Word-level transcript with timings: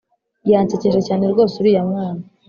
Yansekeje 0.51 0.99
cyane 1.07 1.23
rwose 1.31 1.53
uriya 1.57 1.83
mwana 1.89 2.23